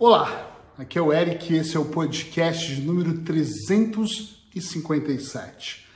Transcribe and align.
Olá, 0.00 0.56
aqui 0.78 0.96
é 0.96 1.02
o 1.02 1.12
Eric 1.12 1.52
e 1.52 1.56
esse 1.56 1.76
é 1.76 1.80
o 1.80 1.86
podcast 1.86 2.72
de 2.72 2.82
número 2.82 3.18
357. 3.22 5.88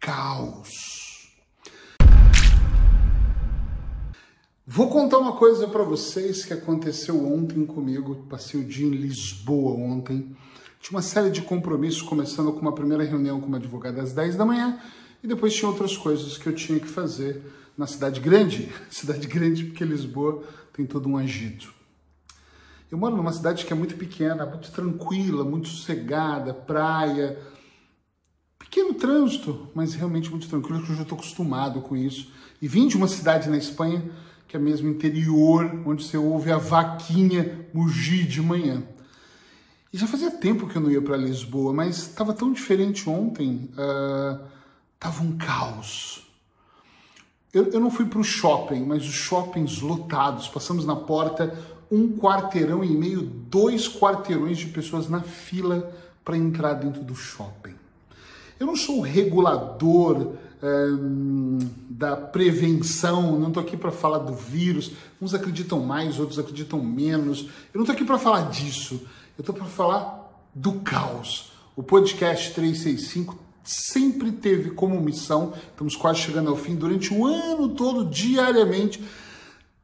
Caos. 0.00 1.28
Vou 4.66 4.88
contar 4.88 5.18
uma 5.18 5.36
coisa 5.36 5.68
para 5.68 5.82
vocês 5.82 6.42
que 6.42 6.54
aconteceu 6.54 7.22
ontem 7.30 7.66
comigo. 7.66 8.24
Passei 8.30 8.58
o 8.58 8.64
dia 8.64 8.86
em 8.86 8.92
Lisboa 8.92 9.72
ontem. 9.72 10.34
Tinha 10.80 10.96
uma 10.96 11.02
série 11.02 11.28
de 11.28 11.42
compromissos, 11.42 12.00
começando 12.00 12.54
com 12.54 12.60
uma 12.60 12.74
primeira 12.74 13.04
reunião 13.04 13.42
com 13.42 13.46
uma 13.46 13.58
advogada 13.58 14.00
às 14.00 14.14
10 14.14 14.36
da 14.36 14.46
manhã 14.46 14.80
e 15.22 15.26
depois 15.26 15.54
tinha 15.54 15.68
outras 15.68 15.98
coisas 15.98 16.38
que 16.38 16.46
eu 16.46 16.54
tinha 16.54 16.80
que 16.80 16.88
fazer 16.88 17.42
na 17.76 17.86
cidade 17.86 18.20
grande. 18.20 18.72
Cidade 18.88 19.26
grande 19.26 19.66
porque 19.66 19.84
Lisboa 19.84 20.42
tem 20.72 20.86
todo 20.86 21.10
um 21.10 21.18
agito. 21.18 21.78
Eu 22.90 22.98
moro 22.98 23.16
numa 23.16 23.32
cidade 23.32 23.64
que 23.64 23.72
é 23.72 23.76
muito 23.76 23.96
pequena, 23.96 24.44
muito 24.44 24.70
tranquila, 24.72 25.44
muito 25.44 25.68
sossegada, 25.68 26.52
praia, 26.52 27.38
pequeno 28.58 28.94
trânsito, 28.94 29.68
mas 29.74 29.94
realmente 29.94 30.30
muito 30.30 30.48
tranquilo, 30.48 30.78
porque 30.78 30.92
eu 30.92 30.96
já 30.96 31.02
estou 31.02 31.16
acostumado 31.16 31.80
com 31.80 31.96
isso. 31.96 32.32
E 32.60 32.66
vim 32.66 32.88
de 32.88 32.96
uma 32.96 33.06
cidade 33.06 33.48
na 33.48 33.56
Espanha, 33.56 34.02
que 34.48 34.56
é 34.56 34.60
mesmo 34.60 34.88
interior, 34.88 35.82
onde 35.86 36.04
você 36.04 36.16
ouve 36.16 36.50
a 36.50 36.58
vaquinha 36.58 37.68
mugir 37.72 38.26
de 38.26 38.42
manhã. 38.42 38.82
E 39.92 39.98
já 39.98 40.06
fazia 40.06 40.30
tempo 40.30 40.66
que 40.66 40.76
eu 40.76 40.82
não 40.82 40.90
ia 40.90 41.02
para 41.02 41.16
Lisboa, 41.16 41.72
mas 41.72 41.98
estava 41.98 42.32
tão 42.32 42.52
diferente 42.52 43.08
ontem, 43.08 43.70
uh, 43.74 44.40
um 45.22 45.36
caos. 45.36 46.28
Eu, 47.52 47.70
eu 47.72 47.80
não 47.80 47.90
fui 47.90 48.04
para 48.04 48.20
o 48.20 48.24
shopping, 48.24 48.84
mas 48.84 49.04
os 49.04 49.14
shoppings 49.14 49.80
lotados, 49.80 50.48
passamos 50.48 50.84
na 50.84 50.94
porta, 50.94 51.56
um 51.90 52.16
quarteirão 52.16 52.84
e 52.84 52.88
meio, 52.88 53.22
dois 53.22 53.88
quarteirões 53.88 54.58
de 54.58 54.66
pessoas 54.66 55.08
na 55.08 55.20
fila 55.20 55.92
para 56.24 56.36
entrar 56.36 56.74
dentro 56.74 57.02
do 57.02 57.14
shopping. 57.14 57.74
Eu 58.58 58.66
não 58.66 58.76
sou 58.76 58.98
o 58.98 59.02
regulador 59.02 60.34
hum, 60.62 61.58
da 61.88 62.14
prevenção, 62.14 63.38
não 63.38 63.48
estou 63.48 63.62
aqui 63.62 63.76
para 63.76 63.90
falar 63.90 64.18
do 64.18 64.34
vírus. 64.34 64.92
Uns 65.20 65.34
acreditam 65.34 65.80
mais, 65.80 66.20
outros 66.20 66.38
acreditam 66.38 66.80
menos. 66.82 67.48
Eu 67.72 67.78
não 67.78 67.82
estou 67.82 67.94
aqui 67.94 68.04
para 68.04 68.18
falar 68.18 68.50
disso. 68.50 69.00
Eu 69.36 69.42
estou 69.42 69.54
para 69.54 69.64
falar 69.64 70.30
do 70.54 70.74
caos. 70.80 71.52
O 71.74 71.82
podcast 71.82 72.52
365 72.54 73.36
sempre 73.64 74.32
teve 74.32 74.70
como 74.70 75.00
missão, 75.00 75.54
estamos 75.70 75.96
quase 75.96 76.20
chegando 76.20 76.50
ao 76.50 76.56
fim, 76.56 76.74
durante 76.74 77.14
o 77.14 77.24
ano 77.24 77.68
todo, 77.68 78.04
diariamente, 78.04 79.02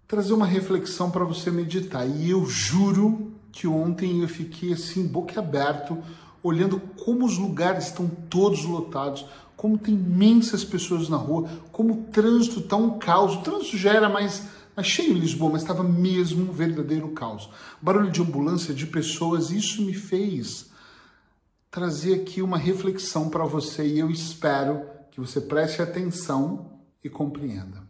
trazer 0.07 0.33
uma 0.33 0.47
reflexão 0.47 1.11
para 1.11 1.25
você 1.25 1.51
meditar. 1.51 2.09
E 2.09 2.31
eu 2.31 2.47
juro 2.47 3.33
que 3.51 3.67
ontem 3.67 4.21
eu 4.21 4.29
fiquei 4.29 4.73
assim, 4.73 5.07
boca 5.07 5.41
aberto, 5.41 5.99
olhando 6.43 6.79
como 7.05 7.25
os 7.25 7.39
lugares 7.39 7.87
estão 7.87 8.09
todos 8.09 8.65
lotados, 8.65 9.27
como 9.57 9.79
tem 9.79 9.95
imensas 9.95 10.63
pessoas 10.63 11.09
na 11.09 11.17
rua, 11.17 11.49
como 11.73 11.95
o 11.95 12.03
trânsito 12.05 12.61
está 12.61 12.77
um 12.77 12.99
caos. 12.99 13.35
O 13.35 13.43
trânsito 13.43 13.77
já 13.77 13.93
era 13.93 14.09
mais, 14.09 14.47
mais 14.77 14.87
cheio 14.87 15.13
em 15.13 15.19
Lisboa, 15.19 15.53
mas 15.53 15.63
estava 15.63 15.83
mesmo 15.83 16.51
um 16.51 16.53
verdadeiro 16.53 17.09
caos. 17.09 17.49
Barulho 17.81 18.11
de 18.11 18.21
ambulância, 18.21 18.75
de 18.75 18.87
pessoas, 18.87 19.51
isso 19.51 19.83
me 19.83 19.95
fez 19.95 20.71
trazer 21.71 22.15
aqui 22.15 22.41
uma 22.41 22.57
reflexão 22.57 23.29
para 23.29 23.45
você 23.45 23.87
e 23.87 23.99
eu 23.99 24.11
espero 24.11 24.87
que 25.11 25.21
você 25.21 25.41
preste 25.41 25.83
atenção 25.83 26.73
e 27.03 27.11
compreenda. 27.11 27.86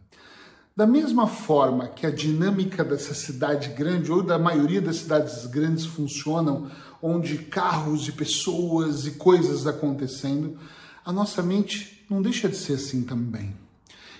Da 0.77 0.85
mesma 0.85 1.25
forma 1.25 1.87
que 1.87 2.05
a 2.05 2.11
dinâmica 2.11 2.83
dessa 2.83 3.15
cidade 3.15 3.69
grande, 3.69 4.11
ou 4.11 4.21
da 4.21 4.37
maioria 4.37 4.79
das 4.79 4.97
cidades 4.97 5.43
grandes 5.47 5.87
funcionam, 5.87 6.69
onde 7.01 7.39
carros 7.39 8.07
e 8.07 8.11
pessoas 8.11 9.07
e 9.07 9.11
coisas 9.13 9.65
acontecendo, 9.65 10.55
a 11.03 11.11
nossa 11.11 11.41
mente 11.41 12.05
não 12.07 12.21
deixa 12.21 12.47
de 12.47 12.55
ser 12.55 12.73
assim 12.73 13.01
também. 13.01 13.55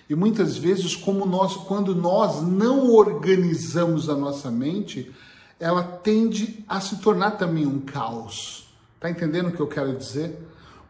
E 0.10 0.16
muitas 0.16 0.58
vezes, 0.58 0.96
como 0.96 1.28
nós, 1.28 1.56
quando 1.56 1.94
nós 1.94 2.42
não 2.42 2.90
organizamos 2.92 4.10
a 4.10 4.16
nossa 4.16 4.50
mente, 4.50 5.12
ela 5.60 5.84
tende 5.84 6.66
a 6.68 6.82
se 6.82 6.96
tornar 6.96 7.32
também 7.38 7.68
um 7.68 7.82
caos. 7.82 8.68
Tá 9.00 9.12
entendendo 9.12 9.50
o 9.50 9.52
que 9.52 9.60
eu 9.60 9.68
quero 9.68 9.96
dizer? 9.96 10.36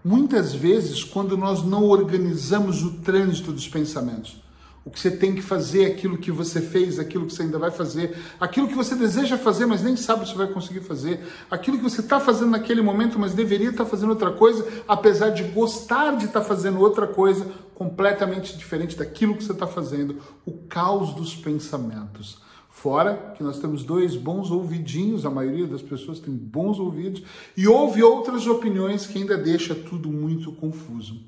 Muitas 0.02 0.54
vezes, 0.54 1.04
quando 1.04 1.36
nós 1.36 1.62
não 1.62 1.84
organizamos 1.84 2.84
o 2.84 3.00
trânsito 3.00 3.52
dos 3.52 3.68
pensamentos, 3.68 4.47
o 4.88 4.90
que 4.90 5.02
você 5.02 5.12
tem 5.12 5.36
que 5.36 5.42
fazer, 5.42 5.86
aquilo 5.86 6.18
que 6.18 6.32
você 6.32 6.62
fez, 6.62 6.98
aquilo 6.98 7.26
que 7.26 7.34
você 7.34 7.44
ainda 7.44 7.60
vai 7.60 7.70
fazer, 7.70 8.18
aquilo 8.40 8.70
que 8.70 8.74
você 8.74 8.96
deseja 8.96 9.38
fazer, 9.38 9.66
mas 9.66 9.84
nem 9.84 9.98
sabe 9.98 10.26
se 10.26 10.34
vai 10.34 10.48
conseguir 10.48 10.80
fazer, 10.80 11.20
aquilo 11.52 11.78
que 11.78 11.84
você 11.84 12.00
está 12.00 12.22
fazendo 12.22 12.52
naquele 12.52 12.82
momento, 12.82 13.20
mas 13.20 13.34
deveria 13.34 13.72
estar 13.72 13.84
tá 13.84 13.90
fazendo 13.90 14.12
outra 14.12 14.32
coisa, 14.32 14.66
apesar 14.88 15.32
de 15.32 15.44
gostar 15.44 16.16
de 16.16 16.26
estar 16.26 16.40
tá 16.40 16.46
fazendo 16.46 16.80
outra 16.80 17.06
coisa 17.06 17.46
completamente 17.76 18.58
diferente 18.58 18.96
daquilo 18.96 19.36
que 19.36 19.44
você 19.44 19.52
está 19.52 19.68
fazendo, 19.68 20.20
o 20.46 20.54
caos 20.54 21.14
dos 21.14 21.36
pensamentos. 21.36 22.42
Fora 22.70 23.34
que 23.36 23.44
nós 23.44 23.60
temos 23.60 23.84
dois 23.84 24.16
bons 24.16 24.52
ouvidinhos, 24.52 25.26
a 25.26 25.30
maioria 25.30 25.68
das 25.68 25.82
pessoas 25.82 26.22
tem 26.22 26.34
bons 26.34 26.80
ouvidos, 26.80 27.24
e 27.58 27.68
houve 27.68 28.02
outras 28.02 28.48
opiniões 28.48 29.06
que 29.06 29.18
ainda 29.18 29.38
deixa 29.38 29.76
tudo 29.76 30.08
muito 30.08 30.54
confuso. 30.54 31.20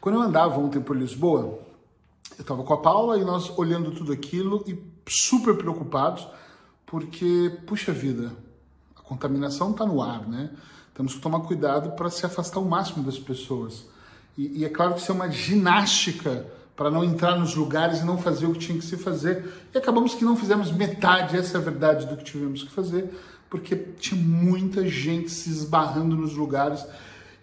Quando 0.00 0.16
eu 0.16 0.22
andava 0.22 0.60
ontem 0.60 0.80
por 0.80 0.96
Lisboa, 0.96 1.58
eu 2.38 2.42
estava 2.42 2.62
com 2.62 2.74
a 2.74 2.78
Paula 2.78 3.18
e 3.18 3.24
nós 3.24 3.50
olhando 3.56 3.90
tudo 3.92 4.12
aquilo 4.12 4.64
e 4.66 4.78
super 5.08 5.56
preocupados, 5.56 6.26
porque, 6.86 7.58
puxa 7.66 7.92
vida, 7.92 8.32
a 8.96 9.02
contaminação 9.02 9.70
está 9.70 9.86
no 9.86 10.02
ar, 10.02 10.26
né? 10.26 10.50
Temos 10.94 11.14
que 11.14 11.20
tomar 11.20 11.40
cuidado 11.40 11.92
para 11.92 12.08
se 12.10 12.24
afastar 12.24 12.60
o 12.60 12.64
máximo 12.64 13.04
das 13.04 13.18
pessoas. 13.18 13.86
E, 14.36 14.60
e 14.60 14.64
é 14.64 14.68
claro 14.68 14.94
que 14.94 15.00
isso 15.00 15.10
é 15.10 15.14
uma 15.14 15.30
ginástica 15.30 16.46
para 16.76 16.90
não 16.90 17.04
entrar 17.04 17.38
nos 17.38 17.54
lugares 17.54 18.00
e 18.00 18.04
não 18.04 18.18
fazer 18.18 18.46
o 18.46 18.52
que 18.52 18.58
tinha 18.58 18.78
que 18.78 18.84
se 18.84 18.96
fazer. 18.96 19.68
E 19.72 19.78
acabamos 19.78 20.14
que 20.14 20.24
não 20.24 20.36
fizemos 20.36 20.72
metade, 20.72 21.36
essa 21.36 21.56
é 21.56 21.60
a 21.60 21.64
verdade, 21.64 22.06
do 22.06 22.16
que 22.16 22.24
tivemos 22.24 22.62
que 22.62 22.70
fazer, 22.70 23.10
porque 23.48 23.76
tinha 23.76 24.20
muita 24.20 24.86
gente 24.88 25.30
se 25.30 25.50
esbarrando 25.50 26.16
nos 26.16 26.34
lugares 26.34 26.84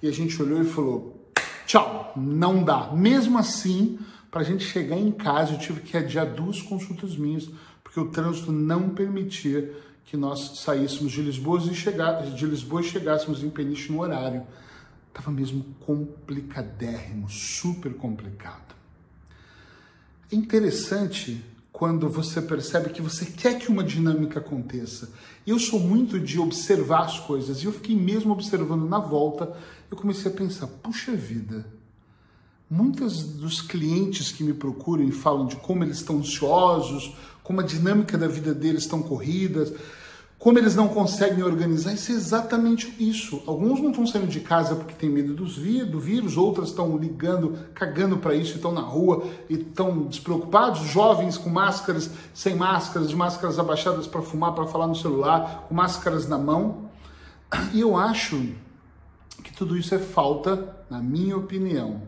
e 0.01 0.07
a 0.07 0.11
gente 0.11 0.41
olhou 0.41 0.61
e 0.61 0.65
falou: 0.65 1.31
tchau, 1.65 2.11
não 2.15 2.63
dá. 2.63 2.91
Mesmo 2.91 3.37
assim, 3.37 3.99
para 4.31 4.41
a 4.41 4.43
gente 4.45 4.63
chegar 4.63 4.97
em 4.97 5.11
casa, 5.11 5.53
eu 5.53 5.59
tive 5.59 5.81
que 5.81 5.97
adiar 5.97 6.25
duas 6.25 6.61
consultas 6.61 7.17
minhas, 7.17 7.49
porque 7.83 7.99
o 7.99 8.07
trânsito 8.07 8.49
não 8.49 8.89
permitia 8.89 9.75
que 10.05 10.15
nós 10.15 10.59
saíssemos 10.59 11.11
de 11.11 11.21
Lisboa 11.21 11.59
e, 11.59 11.75
chegar, 11.75 12.23
de 12.23 12.45
Lisboa 12.45 12.81
e 12.81 12.85
chegássemos 12.85 13.43
em 13.43 13.49
Peniche 13.49 13.91
no 13.91 13.99
horário. 13.99 14.47
Tava 15.13 15.29
mesmo 15.31 15.65
complicadérrimo, 15.81 17.29
super 17.29 17.93
complicado. 17.93 18.73
É 20.31 20.35
interessante 20.35 21.43
quando 21.73 22.07
você 22.07 22.41
percebe 22.41 22.91
que 22.91 23.01
você 23.01 23.25
quer 23.25 23.59
que 23.59 23.69
uma 23.69 23.83
dinâmica 23.83 24.39
aconteça. 24.39 25.11
Eu 25.45 25.59
sou 25.59 25.79
muito 25.79 26.17
de 26.17 26.39
observar 26.39 27.03
as 27.03 27.19
coisas 27.19 27.61
e 27.61 27.65
eu 27.65 27.73
fiquei 27.73 27.97
mesmo 27.97 28.31
observando 28.31 28.87
na 28.87 28.99
volta. 28.99 29.53
Eu 29.89 29.97
comecei 29.97 30.31
a 30.31 30.33
pensar: 30.33 30.67
puxa 30.67 31.13
vida, 31.13 31.65
Muitos 32.73 33.23
dos 33.23 33.61
clientes 33.61 34.31
que 34.31 34.45
me 34.45 34.53
procuram 34.53 35.03
e 35.03 35.11
falam 35.11 35.45
de 35.45 35.57
como 35.57 35.83
eles 35.83 35.97
estão 35.97 36.19
ansiosos, 36.19 37.13
como 37.43 37.59
a 37.59 37.65
dinâmica 37.65 38.17
da 38.17 38.29
vida 38.29 38.53
deles 38.53 38.83
estão 38.83 39.03
corridas, 39.03 39.73
como 40.39 40.57
eles 40.57 40.73
não 40.73 40.87
conseguem 40.87 41.43
organizar, 41.43 41.93
isso 41.93 42.13
é 42.13 42.15
exatamente 42.15 42.95
isso. 42.97 43.43
Alguns 43.45 43.81
não 43.81 43.89
estão 43.89 44.07
saindo 44.07 44.27
de 44.27 44.39
casa 44.39 44.73
porque 44.73 44.93
tem 44.93 45.09
medo 45.09 45.33
dos 45.33 45.55
do 45.55 45.99
vírus, 45.99 46.37
outras 46.37 46.69
estão 46.69 46.97
ligando, 46.97 47.57
cagando 47.73 48.15
para 48.15 48.35
isso, 48.35 48.55
estão 48.55 48.71
na 48.71 48.79
rua 48.79 49.27
e 49.49 49.55
estão 49.55 50.07
despreocupados. 50.07 50.79
Jovens 50.79 51.37
com 51.37 51.49
máscaras, 51.49 52.09
sem 52.33 52.55
máscaras, 52.55 53.09
de 53.09 53.17
máscaras 53.17 53.59
abaixadas 53.59 54.07
para 54.07 54.21
fumar, 54.21 54.53
para 54.53 54.65
falar 54.65 54.87
no 54.87 54.95
celular, 54.95 55.65
com 55.67 55.75
máscaras 55.75 56.25
na 56.25 56.37
mão. 56.37 56.89
E 57.73 57.81
eu 57.81 57.97
acho 57.97 58.41
que 59.43 59.51
tudo 59.53 59.77
isso 59.77 59.93
é 59.93 59.99
falta, 59.99 60.73
na 60.89 60.99
minha 60.99 61.35
opinião, 61.35 62.01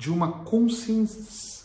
de 0.00 0.10
uma 0.10 0.32
consciência. 0.32 1.60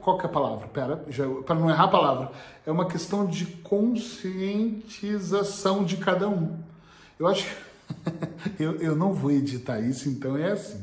Qual 0.00 0.18
que 0.18 0.24
é 0.24 0.28
a 0.28 0.32
palavra? 0.32 0.66
Pera, 0.68 1.04
para 1.44 1.54
não 1.54 1.68
errar 1.68 1.84
a 1.84 1.88
palavra. 1.88 2.32
É 2.64 2.70
uma 2.70 2.88
questão 2.88 3.26
de 3.26 3.44
conscientização 3.44 5.84
de 5.84 5.98
cada 5.98 6.26
um. 6.26 6.58
Eu 7.18 7.26
acho. 7.26 7.46
eu, 8.58 8.76
eu 8.76 8.96
não 8.96 9.12
vou 9.12 9.30
editar 9.30 9.78
isso, 9.78 10.08
então 10.08 10.38
é 10.38 10.52
assim. 10.52 10.82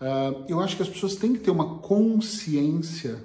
Uh, 0.00 0.44
eu 0.48 0.60
acho 0.60 0.76
que 0.76 0.82
as 0.82 0.88
pessoas 0.88 1.16
têm 1.16 1.32
que 1.32 1.40
ter 1.40 1.50
uma 1.50 1.80
consciência 1.80 3.18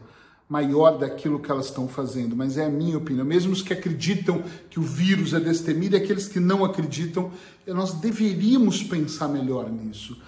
maior 0.50 0.97
daquilo 0.97 1.39
que 1.39 1.51
elas 1.51 1.67
estão 1.67 1.88
fazendo, 1.88 2.35
mas 2.35 2.57
é 2.57 2.65
a 2.65 2.69
minha 2.69 2.97
opinião. 2.97 3.25
Mesmo 3.25 3.53
os 3.53 3.61
que 3.61 3.73
acreditam 3.73 4.41
que 4.71 4.79
o 4.79 4.83
vírus 4.83 5.35
é 5.35 5.39
destemido 5.39 5.95
e 5.95 6.00
aqueles 6.00 6.27
que 6.27 6.39
não 6.39 6.65
acreditam, 6.65 7.31
nós 7.67 7.93
deveríamos 7.93 8.81
pensar 8.81 9.27
melhor 9.27 9.69
nisso. 9.69 10.19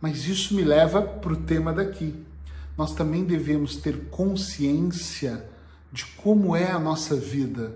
Mas 0.00 0.26
isso 0.26 0.54
me 0.54 0.62
leva 0.62 1.02
para 1.02 1.32
o 1.32 1.36
tema 1.36 1.72
daqui. 1.72 2.14
Nós 2.76 2.94
também 2.94 3.24
devemos 3.24 3.76
ter 3.76 4.08
consciência 4.10 5.44
de 5.92 6.04
como 6.04 6.54
é 6.56 6.70
a 6.70 6.78
nossa 6.78 7.16
vida 7.16 7.72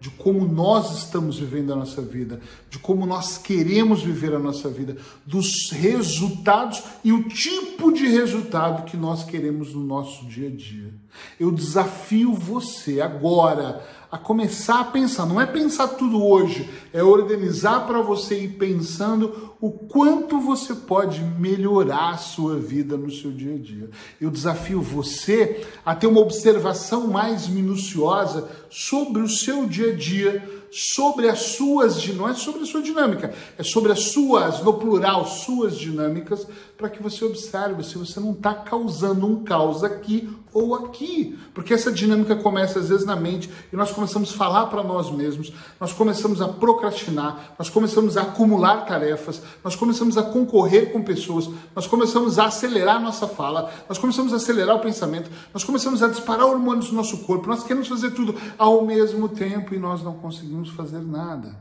de 0.00 0.10
como 0.10 0.46
nós 0.46 0.96
estamos 0.96 1.38
vivendo 1.38 1.72
a 1.72 1.76
nossa 1.76 2.00
vida, 2.00 2.40
de 2.70 2.78
como 2.78 3.04
nós 3.04 3.36
queremos 3.36 4.02
viver 4.02 4.32
a 4.32 4.38
nossa 4.38 4.68
vida, 4.68 4.96
dos 5.26 5.70
resultados 5.70 6.82
e 7.02 7.12
o 7.12 7.24
tipo 7.24 7.92
de 7.92 8.06
resultado 8.06 8.84
que 8.84 8.96
nós 8.96 9.24
queremos 9.24 9.74
no 9.74 9.82
nosso 9.82 10.24
dia 10.26 10.48
a 10.48 10.50
dia. 10.50 10.94
Eu 11.38 11.50
desafio 11.50 12.32
você 12.34 13.00
agora 13.00 13.84
a 14.10 14.16
começar 14.16 14.80
a 14.80 14.84
pensar, 14.84 15.26
não 15.26 15.38
é 15.40 15.44
pensar 15.44 15.88
tudo 15.88 16.24
hoje, 16.24 16.68
é 16.94 17.02
organizar 17.02 17.86
para 17.86 18.00
você 18.00 18.40
ir 18.40 18.48
pensando 18.56 19.54
o 19.60 19.70
quanto 19.70 20.40
você 20.40 20.74
pode 20.74 21.20
melhorar 21.20 22.10
a 22.10 22.16
sua 22.16 22.56
vida 22.56 22.96
no 22.96 23.10
seu 23.10 23.30
dia 23.30 23.54
a 23.54 23.58
dia. 23.58 23.90
Eu 24.18 24.30
desafio 24.30 24.80
você 24.80 25.66
a 25.84 25.94
ter 25.94 26.06
uma 26.06 26.20
observação 26.20 27.08
mais 27.08 27.48
minuciosa 27.48 28.48
sobre 28.70 29.20
o 29.20 29.28
seu 29.28 29.66
dia 29.66 29.92
a 29.92 29.96
dia 29.96 30.58
sobre 30.70 31.28
as 31.28 31.40
suas, 31.40 32.06
não 32.08 32.28
é 32.28 32.34
sobre 32.34 32.62
a 32.62 32.66
sua 32.66 32.82
dinâmica, 32.82 33.32
é 33.56 33.62
sobre 33.62 33.92
as 33.92 34.04
suas, 34.10 34.62
no 34.62 34.74
plural, 34.74 35.26
suas 35.26 35.76
dinâmicas, 35.76 36.46
para 36.76 36.90
que 36.90 37.02
você 37.02 37.24
observe 37.24 37.82
se 37.82 37.96
você 37.96 38.20
não 38.20 38.32
está 38.32 38.54
causando 38.54 39.26
um 39.26 39.42
caos 39.42 39.82
aqui 39.82 40.28
ou 40.52 40.74
aqui. 40.74 41.38
Porque 41.54 41.74
essa 41.74 41.90
dinâmica 41.92 42.36
começa 42.36 42.78
às 42.78 42.88
vezes 42.88 43.04
na 43.04 43.16
mente 43.16 43.50
e 43.72 43.76
nós 43.76 43.90
começamos 43.90 44.32
a 44.32 44.36
falar 44.36 44.66
para 44.66 44.82
nós 44.82 45.10
mesmos, 45.10 45.52
nós 45.80 45.92
começamos 45.92 46.40
a 46.40 46.48
procrastinar, 46.48 47.54
nós 47.58 47.68
começamos 47.68 48.16
a 48.16 48.22
acumular 48.22 48.84
tarefas, 48.86 49.42
nós 49.62 49.74
começamos 49.76 50.16
a 50.16 50.22
concorrer 50.22 50.92
com 50.92 51.02
pessoas, 51.02 51.48
nós 51.74 51.86
começamos 51.86 52.38
a 52.38 52.46
acelerar 52.46 53.00
nossa 53.00 53.26
fala, 53.26 53.72
nós 53.88 53.98
começamos 53.98 54.32
a 54.32 54.36
acelerar 54.36 54.76
o 54.76 54.80
pensamento, 54.80 55.30
nós 55.52 55.64
começamos 55.64 56.02
a 56.02 56.08
disparar 56.08 56.46
hormônios 56.46 56.90
no 56.90 56.96
nosso 56.96 57.18
corpo, 57.18 57.48
nós 57.48 57.62
queremos 57.62 57.88
fazer 57.88 58.10
tudo 58.10 58.34
ao 58.56 58.84
mesmo 58.84 59.28
tempo 59.28 59.74
e 59.74 59.78
nós 59.78 60.02
não 60.02 60.14
conseguimos 60.14 60.70
fazer 60.70 61.00
nada. 61.00 61.56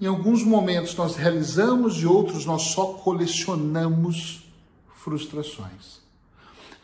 Em 0.00 0.06
alguns 0.06 0.42
momentos 0.42 0.96
nós 0.96 1.14
realizamos 1.14 2.02
e 2.02 2.06
outros 2.06 2.44
nós 2.44 2.62
só 2.62 2.86
colecionamos 2.86 4.42
frustrações 4.94 6.01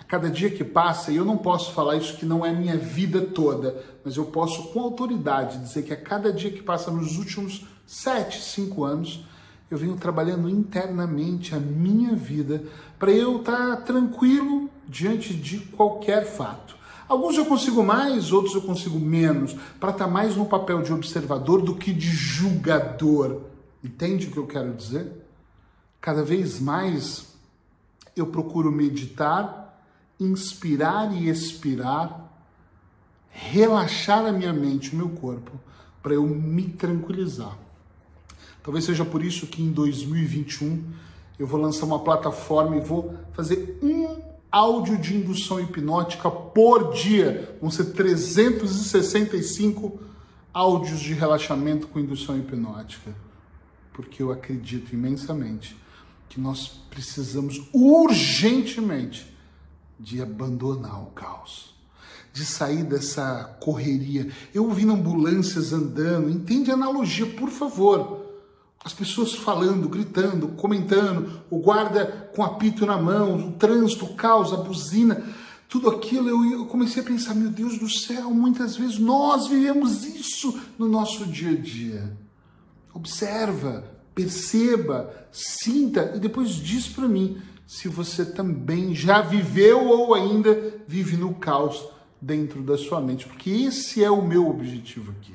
cada 0.08 0.30
dia 0.30 0.50
que 0.50 0.64
passa, 0.64 1.12
e 1.12 1.16
eu 1.16 1.24
não 1.24 1.36
posso 1.36 1.72
falar 1.72 1.96
isso 1.96 2.16
que 2.16 2.24
não 2.24 2.44
é 2.44 2.50
minha 2.50 2.78
vida 2.78 3.20
toda, 3.20 3.76
mas 4.02 4.16
eu 4.16 4.24
posso 4.24 4.72
com 4.72 4.80
autoridade 4.80 5.58
dizer 5.58 5.82
que 5.82 5.92
a 5.92 5.96
cada 5.96 6.32
dia 6.32 6.50
que 6.50 6.62
passa 6.62 6.90
nos 6.90 7.18
últimos 7.18 7.66
sete, 7.86 8.42
cinco 8.42 8.84
anos, 8.84 9.24
eu 9.70 9.76
venho 9.76 9.96
trabalhando 9.96 10.48
internamente 10.48 11.54
a 11.54 11.58
minha 11.58 12.14
vida 12.16 12.64
para 12.98 13.12
eu 13.12 13.40
estar 13.40 13.76
tranquilo 13.84 14.70
diante 14.88 15.34
de 15.34 15.58
qualquer 15.58 16.24
fato. 16.24 16.76
Alguns 17.06 17.36
eu 17.36 17.44
consigo 17.44 17.82
mais, 17.82 18.32
outros 18.32 18.54
eu 18.54 18.62
consigo 18.62 18.98
menos, 18.98 19.54
para 19.78 19.90
estar 19.90 20.06
mais 20.06 20.36
no 20.36 20.46
papel 20.46 20.82
de 20.82 20.92
observador 20.92 21.60
do 21.60 21.74
que 21.74 21.92
de 21.92 22.10
julgador. 22.10 23.42
Entende 23.84 24.26
o 24.26 24.30
que 24.30 24.38
eu 24.38 24.46
quero 24.46 24.72
dizer? 24.72 25.12
Cada 26.00 26.22
vez 26.22 26.60
mais 26.60 27.34
eu 28.16 28.26
procuro 28.26 28.72
meditar 28.72 29.67
inspirar 30.18 31.14
e 31.14 31.28
expirar, 31.28 32.28
relaxar 33.30 34.26
a 34.26 34.32
minha 34.32 34.52
mente, 34.52 34.92
o 34.92 34.96
meu 34.96 35.10
corpo, 35.10 35.52
para 36.02 36.14
eu 36.14 36.26
me 36.26 36.64
tranquilizar. 36.64 37.56
Talvez 38.62 38.84
seja 38.84 39.04
por 39.04 39.22
isso 39.22 39.46
que 39.46 39.62
em 39.62 39.70
2021 39.70 40.82
eu 41.38 41.46
vou 41.46 41.60
lançar 41.60 41.86
uma 41.86 42.00
plataforma 42.00 42.76
e 42.76 42.80
vou 42.80 43.14
fazer 43.32 43.78
um 43.82 44.20
áudio 44.50 44.98
de 44.98 45.16
indução 45.16 45.60
hipnótica 45.60 46.30
por 46.30 46.92
dia. 46.92 47.56
Vão 47.60 47.70
ser 47.70 47.92
365 47.92 50.00
áudios 50.52 51.00
de 51.00 51.14
relaxamento 51.14 51.86
com 51.86 52.00
indução 52.00 52.36
hipnótica. 52.36 53.14
Porque 53.92 54.22
eu 54.22 54.32
acredito 54.32 54.92
imensamente 54.92 55.76
que 56.28 56.40
nós 56.40 56.80
precisamos 56.90 57.68
urgentemente 57.72 59.37
de 59.98 60.22
abandonar 60.22 61.02
o 61.02 61.06
caos, 61.06 61.74
de 62.32 62.44
sair 62.44 62.84
dessa 62.84 63.56
correria. 63.60 64.30
Eu 64.54 64.64
ouvindo 64.64 64.92
ambulâncias 64.92 65.72
andando, 65.72 66.30
entende 66.30 66.70
a 66.70 66.74
analogia, 66.74 67.26
por 67.26 67.50
favor. 67.50 68.26
As 68.84 68.92
pessoas 68.92 69.34
falando, 69.34 69.88
gritando, 69.88 70.48
comentando, 70.48 71.42
o 71.50 71.58
guarda 71.58 72.30
com 72.34 72.44
apito 72.44 72.86
na 72.86 72.96
mão, 72.96 73.48
o 73.48 73.52
trânsito, 73.52 74.04
o 74.04 74.14
caos, 74.14 74.52
a 74.52 74.56
buzina, 74.56 75.24
tudo 75.68 75.90
aquilo, 75.90 76.28
eu, 76.28 76.60
eu 76.60 76.66
comecei 76.66 77.02
a 77.02 77.06
pensar, 77.06 77.34
meu 77.34 77.50
Deus 77.50 77.76
do 77.76 77.90
céu, 77.90 78.30
muitas 78.30 78.76
vezes 78.76 78.98
nós 78.98 79.48
vivemos 79.48 80.04
isso 80.04 80.58
no 80.78 80.88
nosso 80.88 81.26
dia 81.26 81.50
a 81.50 81.60
dia. 81.60 82.16
Observa, 82.94 83.84
perceba, 84.14 85.12
sinta 85.30 86.12
e 86.16 86.18
depois 86.18 86.50
diz 86.50 86.88
para 86.88 87.06
mim 87.06 87.40
se 87.68 87.86
você 87.86 88.24
também 88.24 88.94
já 88.94 89.20
viveu 89.20 89.86
ou 89.86 90.14
ainda 90.14 90.80
vive 90.88 91.18
no 91.18 91.34
caos 91.34 91.86
dentro 92.18 92.62
da 92.62 92.78
sua 92.78 92.98
mente, 92.98 93.26
porque 93.26 93.50
esse 93.50 94.02
é 94.02 94.10
o 94.10 94.26
meu 94.26 94.48
objetivo 94.48 95.12
aqui, 95.12 95.34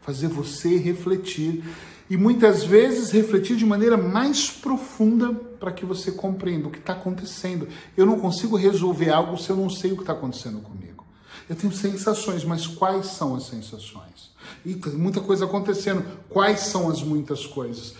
fazer 0.00 0.28
você 0.28 0.76
refletir 0.76 1.64
e 2.08 2.16
muitas 2.16 2.62
vezes 2.62 3.10
refletir 3.10 3.56
de 3.56 3.66
maneira 3.66 3.96
mais 3.96 4.48
profunda 4.48 5.34
para 5.34 5.72
que 5.72 5.84
você 5.84 6.12
compreenda 6.12 6.68
o 6.68 6.70
que 6.70 6.78
está 6.78 6.92
acontecendo. 6.92 7.66
Eu 7.96 8.06
não 8.06 8.20
consigo 8.20 8.54
resolver 8.54 9.10
algo 9.10 9.36
se 9.36 9.50
eu 9.50 9.56
não 9.56 9.68
sei 9.68 9.90
o 9.90 9.96
que 9.96 10.02
está 10.02 10.12
acontecendo 10.12 10.60
comigo. 10.60 11.04
Eu 11.50 11.56
tenho 11.56 11.72
sensações, 11.72 12.44
mas 12.44 12.64
quais 12.64 13.06
são 13.06 13.34
as 13.34 13.48
sensações? 13.48 14.30
E 14.64 14.76
muita 14.92 15.20
coisa 15.20 15.46
acontecendo. 15.46 16.04
Quais 16.28 16.60
são 16.60 16.88
as 16.88 17.02
muitas 17.02 17.44
coisas? 17.44 17.94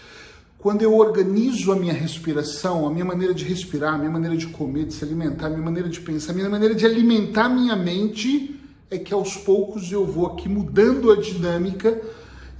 Quando 0.63 0.83
eu 0.83 0.97
organizo 0.97 1.73
a 1.73 1.77
minha 1.77 1.93
respiração, 1.93 2.87
a 2.87 2.91
minha 2.91 3.05
maneira 3.05 3.35
de 3.35 3.45
respirar, 3.45 3.95
a 3.95 3.99
minha 3.99 4.13
maneira 4.13 4.37
de 4.37 4.47
comer, 4.47 4.85
de 4.85 4.95
se 4.95 5.05
alimentar, 5.05 5.47
a 5.47 5.51
minha 5.51 5.61
maneira 5.61 5.89
de 5.89 6.01
pensar, 6.01 6.31
a 6.31 6.35
minha 6.37 6.49
maneira 6.49 6.73
de 6.73 6.87
alimentar 6.87 7.49
minha 7.49 7.75
mente, 7.75 8.61
é 8.89 8.97
que 8.97 9.13
aos 9.13 9.37
poucos 9.37 9.91
eu 9.91 10.07
vou 10.07 10.25
aqui 10.25 10.49
mudando 10.49 11.11
a 11.11 11.17
dinâmica 11.17 12.01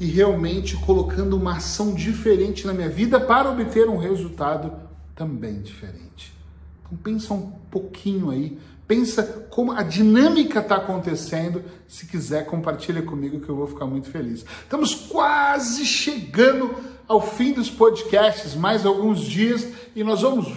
e 0.01 0.07
realmente 0.07 0.77
colocando 0.79 1.37
uma 1.37 1.59
ação 1.59 1.95
diferente 1.95 2.67
na 2.67 2.73
minha 2.73 2.89
vida 2.89 3.21
para 3.21 3.49
obter 3.49 3.89
um 3.89 3.99
resultado 3.99 4.73
também 5.15 5.63
diferente. 5.63 6.35
Então 6.85 6.99
pensa 7.03 7.35
um 7.35 7.51
pouquinho 7.71 8.31
aí, 8.31 8.59
pensa 8.87 9.23
como 9.51 9.73
a 9.73 9.83
dinâmica 9.83 10.61
está 10.61 10.77
acontecendo. 10.77 11.63
Se 11.89 12.07
quiser, 12.07 12.47
compartilha 12.47 13.03
comigo 13.03 13.41
que 13.41 13.49
eu 13.49 13.57
vou 13.57 13.67
ficar 13.67 13.87
muito 13.87 14.11
feliz. 14.11 14.45
Estamos 14.63 14.95
quase 14.95 15.85
chegando 15.85 16.75
ao 17.09 17.21
fim 17.21 17.53
dos 17.53 17.71
podcasts, 17.71 18.55
mais 18.55 18.87
alguns 18.87 19.21
dias, 19.21 19.67
e 19.95 20.03
nós 20.03 20.23
vamos 20.23 20.49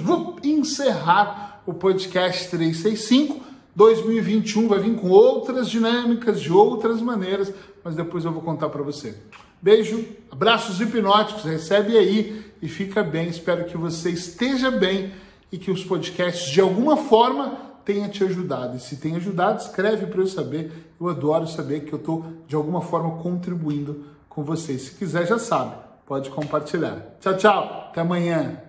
encerrar 0.43 1.61
o 1.65 1.73
podcast 1.73 2.49
365. 2.49 3.43
2021 3.75 4.67
vai 4.69 4.79
vir 4.79 4.95
com 4.95 5.09
outras 5.09 5.69
dinâmicas, 5.69 6.39
de 6.39 6.51
outras 6.51 7.01
maneiras, 7.01 7.53
mas 7.83 7.95
depois 7.95 8.23
eu 8.23 8.31
vou 8.31 8.41
contar 8.41 8.69
para 8.69 8.81
você. 8.81 9.15
Beijo, 9.61 10.05
abraços 10.31 10.79
hipnóticos, 10.79 11.43
recebe 11.43 11.97
aí 11.97 12.45
e 12.61 12.69
fica 12.69 13.03
bem. 13.03 13.27
Espero 13.27 13.65
que 13.65 13.75
você 13.75 14.11
esteja 14.11 14.71
bem 14.71 15.11
e 15.51 15.57
que 15.57 15.71
os 15.71 15.83
podcasts 15.83 16.51
de 16.51 16.61
alguma 16.61 16.97
forma 16.97 17.57
tenham 17.83 18.09
te 18.09 18.23
ajudado. 18.23 18.77
E 18.77 18.79
se 18.79 18.97
tem 18.97 19.15
ajudado, 19.15 19.61
escreve 19.61 20.07
para 20.07 20.21
eu 20.21 20.27
saber. 20.27 20.93
Eu 20.99 21.09
adoro 21.09 21.47
saber 21.47 21.81
que 21.81 21.93
eu 21.93 21.99
estou 21.99 22.25
de 22.47 22.55
alguma 22.55 22.81
forma 22.81 23.21
contribuindo 23.21 24.05
com 24.27 24.43
vocês. 24.43 24.83
Se 24.83 24.91
quiser, 24.91 25.27
já 25.27 25.37
sabe 25.37 25.85
pode 26.05 26.29
compartilhar. 26.29 27.17
Tchau, 27.19 27.37
tchau. 27.37 27.87
Até 27.89 28.01
amanhã. 28.01 28.64